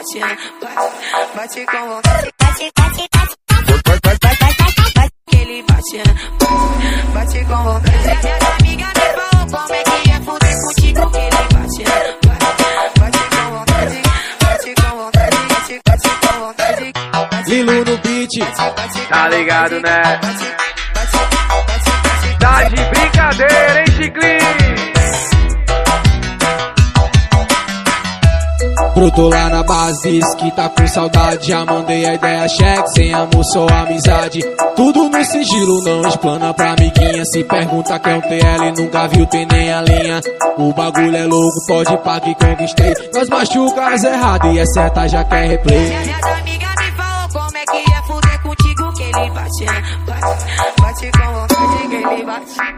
bate, 0.07 0.19
né? 0.21 0.39
bate, 0.61 1.37
bate 1.37 1.67
com 1.67 1.89
vontade, 1.89 2.33
bate, 2.39 2.73
bate, 2.77 3.09
bate, 3.13 3.37
bate, 3.51 3.77
bate, 3.77 4.93
bate, 4.95 5.13
que 5.29 5.37
ele 5.37 5.63
bate, 5.63 5.99
bate, 6.39 7.07
bate 7.13 7.45
com 7.45 7.63
vontade. 7.65 7.97
Me 8.63 8.77
como 9.51 9.75
é 9.75 9.83
que 9.83 10.11
é 10.11 10.21
fuder 10.21 10.57
contigo 10.63 11.11
que 11.11 11.19
ele 11.19 11.31
bate, 11.31 11.85
bate, 12.27 13.01
bate 13.01 13.19
com 13.31 13.51
vontade, 13.51 14.03
bate 14.41 14.75
com 14.75 14.97
vontade, 14.97 15.37
bate, 15.49 15.81
bate 15.85 16.09
com 16.21 16.39
vontade. 16.41 16.93
Lilo 17.49 17.85
no 17.85 17.99
beat, 17.99 18.31
Tá 19.09 19.29
ligado, 19.29 19.81
né? 19.81 20.03
Tá 22.39 22.65
de 22.65 22.85
brincadeira, 22.85 23.81
hein, 23.81 23.87
Chiclin? 23.97 24.76
Brotou 28.97 29.29
lá 29.29 29.51
na 29.51 29.63
base, 29.63 30.21
que 30.39 30.51
tá 30.53 30.71
com 30.71 30.87
saudade. 30.87 31.49
Já 31.49 31.67
mandei 31.67 32.07
a 32.07 32.15
ideia, 32.15 32.49
cheque, 32.49 32.89
sem 32.93 33.13
amor, 33.13 33.45
só 33.45 33.69
amizade. 33.69 34.41
Tudo 34.75 35.11
no 35.11 35.23
sigilo, 35.23 35.83
não 35.83 36.09
explana 36.09 36.55
pra 36.55 36.73
amiguinha. 36.73 37.23
Se 37.27 37.45
pergunta 37.45 37.99
quem 37.99 38.13
é 38.15 38.17
um 38.17 38.21
TL, 38.23 38.73
nunca 38.75 39.07
viu, 39.09 39.27
tem 39.27 39.47
nem 39.53 39.71
a 39.71 39.83
linha. 39.83 40.19
O 40.57 40.73
bagulho 40.73 41.15
é 41.15 41.27
louco, 41.27 41.67
pode 41.67 41.95
pá 41.99 42.19
que 42.21 42.35
conquistei. 42.37 42.95
Nós 43.13 43.29
machucas 43.29 44.03
errado 44.03 44.51
e 44.53 44.61
é 44.61 44.65
seta, 44.65 45.07
já 45.07 45.23
quer 45.25 45.47
replay. 45.47 45.89
Minhas 45.99 46.23
amigas 46.23 46.75
me 46.77 46.93
falam 46.93 47.29
como 47.29 47.57
é 47.59 47.65
que 47.67 47.93
é 47.93 48.03
fuder 48.07 48.43
contigo 48.43 48.93
que 48.95 49.03
ele 49.03 49.31
bate, 49.31 49.65
né? 49.67 49.83
bate, 50.07 50.81
bate 50.81 51.11
com 51.13 51.33
vontade 51.35 51.89
que 51.89 51.95
ele 51.97 52.25
bate 52.25 52.76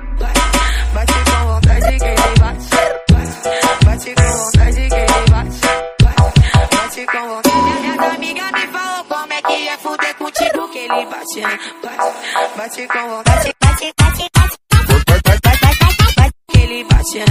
Minhas 7.88 8.14
amigas 8.14 8.52
me 8.52 8.66
falam 8.66 9.04
como 9.06 9.32
é 9.32 9.40
que 9.40 9.68
é 9.68 9.78
fuder 9.78 10.14
contigo 10.16 10.68
que 10.68 10.78
ele 10.78 11.06
bate, 11.06 11.40
bate, 11.40 12.12
bate 12.54 12.86
com 12.86 13.08
vontade, 13.08 13.54
bate, 13.60 13.94
bate, 13.98 14.28
bate, 14.36 16.34
ele 16.54 16.84
bate, 16.84 17.24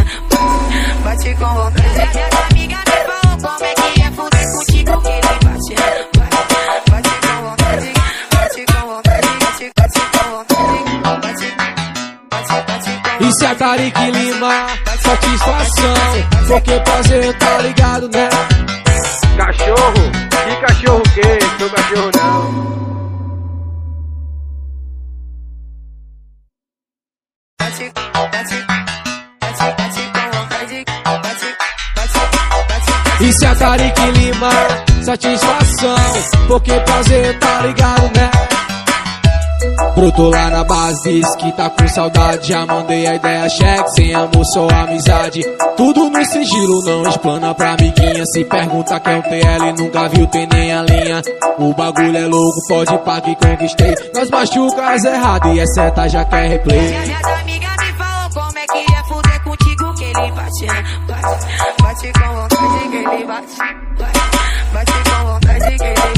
bate, 1.04 1.36
com 1.36 1.54
vontade. 1.54 1.84
Minhas 1.86 2.34
amigas 2.50 2.80
me 2.80 2.98
falam 3.06 3.38
como 3.40 3.66
é 3.66 3.74
que 3.76 4.02
é 4.02 4.12
fuder 4.12 4.46
contigo 4.56 5.02
que 5.02 5.10
ele 5.10 5.22
bate, 5.46 5.76
bate, 6.18 6.90
bate 6.90 7.14
com 7.22 7.38
vontade, 7.44 7.94
bate 8.34 8.66
com 8.66 8.82
vontade, 8.88 9.28
bate, 9.40 9.66
bate 9.78 10.02
com 10.12 10.26
vontade, 10.34 10.82
bate, 11.06 11.48
bate, 12.32 12.58
bate 12.66 13.30
Isso 13.30 13.46
é 13.46 13.56
Tarik 13.56 14.00
Lima, 14.12 14.68
satisfação. 15.04 15.96
Porque 16.48 16.80
prazer 16.80 17.38
tá 17.38 17.58
ligado, 17.60 18.10
né? 18.10 18.30
Cachorro? 19.38 20.12
Que 20.46 20.56
cachorro 20.66 21.04
que? 21.14 21.58
Seu 21.58 21.70
cachorro 21.70 22.12
não. 22.18 22.68
bate, 27.60 27.92
bate, 28.14 28.66
bate, 29.42 29.66
bate 29.78 30.02
com 30.14 30.32
vontade, 30.38 30.86
Isso 33.22 33.46
é 33.46 33.56
Tarik 33.56 34.02
Lima, 34.12 34.52
satisfação 35.04 35.98
Porque 36.48 36.80
prazer 36.82 37.38
tá 37.40 37.62
ligado, 37.62 38.12
né? 38.16 38.57
Brotou 39.98 40.30
lá 40.30 40.52
na 40.52 40.64
base, 40.64 41.22
que 41.40 41.52
tá 41.54 41.72
com 41.72 41.88
saudade. 41.88 42.50
Já 42.50 42.68
mandei 42.68 43.08
a 43.08 43.16
ideia, 43.16 43.50
cheque, 43.50 43.90
sem 43.96 44.14
amor, 44.14 44.46
só 44.54 44.70
amizade. 44.70 45.42
Tudo 45.76 46.08
no 46.12 46.24
sigilo, 46.24 46.84
não 46.86 47.10
explana 47.10 47.56
pra 47.56 47.72
amiguinha. 47.72 48.24
Se 48.28 48.46
pergunta 48.46 49.00
quem 49.00 49.14
é 49.14 49.18
um 49.18 49.22
TL, 49.24 49.74
nunca 49.76 50.08
viu, 50.10 50.28
tem 50.28 50.48
nem 50.54 50.72
a 50.72 50.84
linha. 50.84 51.20
O 51.58 51.74
bagulho 51.74 52.16
é 52.16 52.28
louco, 52.28 52.60
pode 52.68 52.96
pá 53.00 53.20
que 53.20 53.36
conquistei. 53.38 53.96
Nós 54.14 54.30
machucas 54.30 55.04
errado 55.04 55.52
e 55.52 55.60
é 55.62 55.66
seta, 55.66 56.08
já 56.08 56.24
quer 56.26 56.48
replay. 56.48 57.00
Minhas 57.00 57.26
amigas 57.26 57.78
me 57.78 57.94
falam 57.94 58.30
como 58.30 58.60
é 58.60 58.66
que 58.68 58.94
é 58.94 59.04
fuder 59.04 59.44
contigo 59.44 59.94
que 59.96 60.04
ele 60.04 60.32
bate, 60.32 60.66
né? 60.68 60.84
bate, 61.08 61.82
bate 61.82 62.14
com 62.14 62.36
vontade 62.36 62.90
que 62.92 62.98
ele 62.98 63.26
bate, 63.26 63.58
bate, 63.98 64.20
bate 64.74 64.92
com 65.10 65.26
vontade 65.26 65.76
que 65.76 65.84
ele 65.84 65.96
bate, 65.96 66.17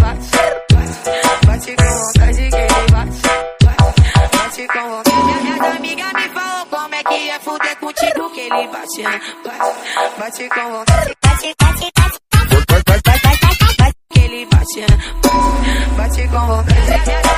bate, 8.90 9.04
né? 9.04 9.22
bate, 9.44 10.20
bate 10.20 10.50
com 10.50 10.72
vontade, 10.72 11.16
bate, 11.22 11.56
bate, 11.60 11.92
bate, 11.96 12.20
bate, 12.38 13.04
bate, 13.04 13.22
bate, 13.22 13.76
bate, 13.78 13.96
que 14.12 14.20
ele 14.20 14.46
bate, 14.46 14.80
né? 14.82 14.88
bate, 15.22 15.92
bate 15.98 16.28
com 16.28 16.48
vontade. 16.48 16.80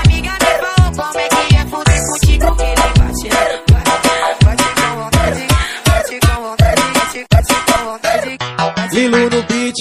Amigas 0.05 0.37
me 0.39 0.51
falam 0.61 0.91
como 0.95 1.19
é 1.19 1.27
que 1.27 1.55
é 1.55 1.65
fuder 1.65 2.01
contigo 2.07 2.55
que 2.55 2.63
ele 2.63 2.75
bate, 2.99 3.27
né? 3.29 3.59
bate, 3.71 4.45
bate 4.45 4.63
com 4.75 4.95
vontade, 4.95 5.47
bate 5.85 6.19
com 6.19 6.41
vontade, 6.41 6.81
bate, 6.93 7.25
bate 7.31 7.53
com 7.65 7.83
vontade, 7.83 8.37
bate, 8.75 8.95
Lilo 8.95 9.29
no 9.29 9.43
beat, 9.43 9.79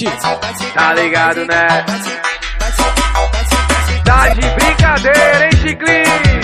Tá 0.73 0.93
ligado, 0.93 1.45
né? 1.45 1.67
Tá 4.05 4.29
de 4.29 4.49
brincadeira, 4.49 5.45
hein, 5.45 5.51
Chiclin? 5.61 6.40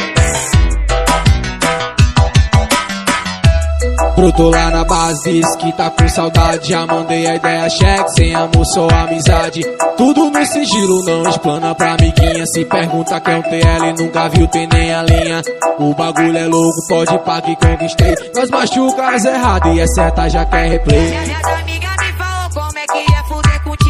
Brotou 4.17 4.49
lá 4.49 4.71
na 4.71 4.83
base, 4.83 5.41
que 5.59 5.71
tá 5.73 5.91
com 5.91 6.09
saudade. 6.09 6.69
Já 6.69 6.87
mandei 6.87 7.27
a 7.27 7.35
ideia, 7.35 7.69
cheque, 7.69 8.09
sem 8.13 8.33
amor, 8.33 8.65
só 8.65 8.89
amizade. 8.89 9.61
Tudo 9.95 10.31
no 10.31 10.43
sigilo, 10.43 11.03
não 11.05 11.29
explana 11.29 11.75
pra 11.75 11.93
amiguinha. 11.93 12.43
Se 12.47 12.65
pergunta 12.65 13.21
quem 13.21 13.33
é 13.35 13.37
um 13.37 13.41
TL, 13.43 13.93
nunca 13.99 14.27
viu, 14.29 14.47
tem 14.47 14.67
nem 14.73 14.91
a 14.91 15.03
linha. 15.03 15.41
O 15.77 15.93
bagulho 15.93 16.35
é 16.35 16.47
louco, 16.47 16.87
pode 16.89 17.15
pá 17.19 17.39
que 17.41 17.55
conquistei. 17.57 18.15
Nós 18.33 18.49
machucas 18.49 19.23
errado 19.23 19.71
e 19.73 19.81
é 19.81 19.85
seta, 19.85 20.27
já 20.27 20.43
quer 20.45 20.67
replay. 20.67 21.11
Minhas 21.19 21.45
amigas 21.45 21.95
me 21.97 22.13
falam 22.13 22.49
como 22.49 22.79
é 22.79 22.85
que 22.87 23.13
é 23.13 23.23
fuder 23.27 23.63
contigo 23.63 23.87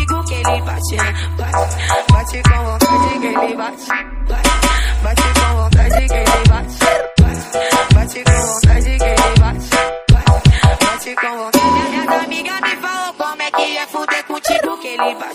bate 2.28 2.44
com 2.44 2.64
vontade 2.64 3.20
que 3.20 3.28
ele 3.28 3.56
bate. 3.56 3.88
Bate 3.88 3.97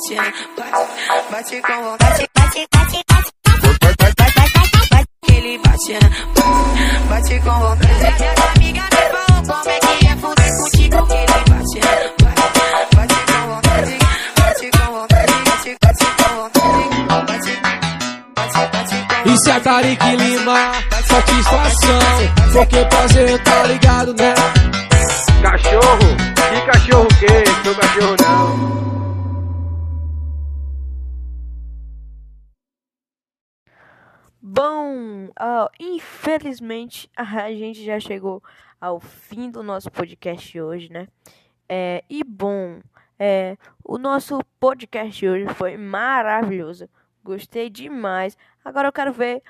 bate, 0.03 0.15
né? 0.15 0.33
Bate, 0.57 1.31
bate 1.31 1.63
com 1.63 1.83
vontade. 1.83 2.29
Bate, 2.35 2.67
bate, 2.73 3.03
bate. 4.91 5.07
Que 5.25 5.33
ele 5.33 5.59
bate? 5.59 5.93
Bate, 5.93 6.61
bate 7.09 7.41
com 7.41 7.59
vontade. 7.61 7.95
Minha 8.19 8.33
amiga 8.57 8.83
me 8.83 9.03
falou 9.13 9.43
como 9.47 9.71
é 9.71 9.79
que 9.79 10.07
é 10.07 10.17
fuder 10.17 10.51
contigo 10.59 11.07
que 11.07 11.15
ele 11.15 11.27
bate? 11.51 11.79
Bate, 12.23 12.43
bate 12.97 13.19
com 13.27 13.43
vontade. 13.49 13.99
Bate 14.37 14.71
com 14.71 14.93
vontade. 14.93 15.33
Bate, 15.45 15.71
bate 15.83 16.07
com 16.17 16.31
vontade. 16.35 16.73
Bate, 17.09 17.53
bate, 18.37 18.63
bate 18.73 18.97
com 19.25 19.31
Isso 19.33 19.51
é 19.51 19.61
Tarik 19.61 20.05
Lima, 20.17 20.73
satisfação. 21.07 22.01
Porque 22.53 22.85
prazer, 22.87 23.43
tá 23.43 23.63
ligado, 23.65 24.15
né? 24.15 24.35
Cachorro? 25.43 26.17
Que 26.35 26.61
cachorro 26.67 27.09
que? 27.19 27.63
Seu 27.63 27.75
cachorro 27.75 28.17
não. 28.21 29.02
Bom, 34.55 35.31
ó, 35.41 35.71
infelizmente 35.81 37.11
a 37.17 37.51
gente 37.53 37.83
já 37.83 37.99
chegou 37.99 38.43
ao 38.79 39.01
fim 39.01 39.51
do 39.51 39.63
nosso 39.63 39.91
podcast 39.91 40.61
hoje, 40.61 40.93
né? 40.93 41.09
É, 41.67 42.05
e 42.07 42.23
bom, 42.23 42.83
é, 43.19 43.57
o 43.83 43.97
nosso 43.97 44.39
podcast 44.61 45.27
hoje 45.27 45.47
foi 45.55 45.79
maravilhoso. 45.79 46.87
Gostei 47.25 47.71
demais. 47.71 48.37
Agora 48.63 48.89
eu 48.89 48.93
quero 48.93 49.11
ver 49.11 49.43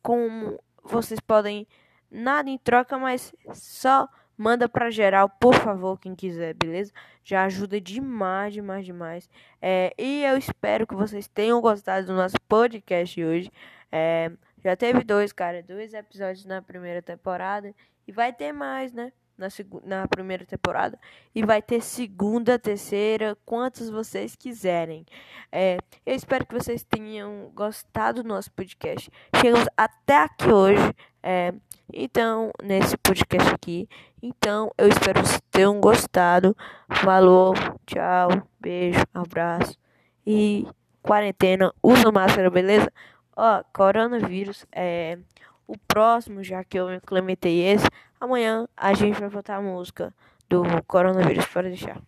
como 0.00 0.56
vocês 0.84 1.18
podem. 1.18 1.66
Nada 2.08 2.48
em 2.48 2.56
troca, 2.56 2.96
mas 2.96 3.34
só 3.54 4.08
manda 4.38 4.68
pra 4.68 4.88
geral, 4.88 5.28
por 5.28 5.54
favor, 5.54 5.98
quem 5.98 6.14
quiser, 6.14 6.54
beleza? 6.54 6.92
Já 7.24 7.44
ajuda 7.44 7.80
demais, 7.80 8.52
demais, 8.54 8.86
demais. 8.86 9.28
É, 9.60 9.92
e 9.98 10.22
eu 10.22 10.36
espero 10.36 10.86
que 10.86 10.94
vocês 10.94 11.26
tenham 11.26 11.60
gostado 11.60 12.06
do 12.06 12.14
nosso 12.14 12.36
podcast 12.48 13.20
hoje. 13.20 13.50
É, 13.96 14.28
já 14.64 14.74
teve 14.74 15.04
dois, 15.04 15.32
cara, 15.32 15.62
dois 15.62 15.94
episódios 15.94 16.44
na 16.44 16.60
primeira 16.60 17.00
temporada. 17.00 17.72
E 18.08 18.10
vai 18.10 18.32
ter 18.32 18.52
mais, 18.52 18.92
né? 18.92 19.12
Na, 19.38 19.46
na 19.84 20.08
primeira 20.08 20.44
temporada. 20.44 20.98
E 21.32 21.44
vai 21.44 21.62
ter 21.62 21.80
segunda, 21.80 22.58
terceira, 22.58 23.36
quantos 23.46 23.88
vocês 23.88 24.34
quiserem. 24.34 25.06
É, 25.52 25.78
eu 26.04 26.16
espero 26.16 26.44
que 26.44 26.54
vocês 26.54 26.82
tenham 26.82 27.52
gostado 27.54 28.24
do 28.24 28.28
nosso 28.28 28.50
podcast. 28.50 29.08
Chegamos 29.36 29.68
até 29.76 30.24
aqui 30.24 30.48
hoje. 30.48 30.92
É, 31.22 31.54
então, 31.92 32.50
nesse 32.60 32.96
podcast 32.96 33.54
aqui. 33.54 33.88
Então, 34.20 34.72
eu 34.76 34.88
espero 34.88 35.22
que 35.22 35.28
vocês 35.28 35.42
tenham 35.52 35.80
gostado. 35.80 36.56
Falou, 36.90 37.54
tchau, 37.86 38.28
beijo, 38.58 39.04
abraço. 39.14 39.78
E 40.26 40.66
quarentena, 41.00 41.72
usa 41.80 42.10
máscara, 42.10 42.50
beleza? 42.50 42.90
Ó, 43.36 43.64
coronavírus 43.72 44.64
é 44.72 45.18
o 45.66 45.76
próximo, 45.78 46.42
já 46.42 46.62
que 46.62 46.78
eu 46.78 46.92
implementei 46.92 47.62
esse. 47.62 47.86
Amanhã 48.20 48.68
a 48.76 48.94
gente 48.94 49.18
vai 49.18 49.28
botar 49.28 49.56
a 49.56 49.62
música 49.62 50.14
do 50.48 50.62
coronavírus 50.86 51.46
para 51.46 51.68
deixar. 51.68 52.00